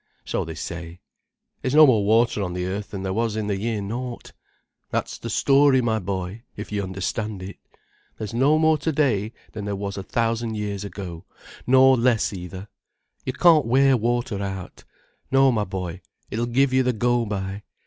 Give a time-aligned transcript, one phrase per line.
[0.25, 0.99] So they say.
[1.61, 4.31] There's no more water on the earth than there was in the year naught.
[4.89, 7.57] That's the story, my boy, if you understand it.
[8.17, 11.23] There's no more to day than there was a thousand years ago—nor
[11.67, 12.67] no less either.
[13.25, 14.85] You can't wear water out.
[15.29, 17.61] No, my boy: it'll give you the go by.